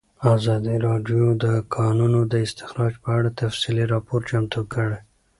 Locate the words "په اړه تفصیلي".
3.03-3.85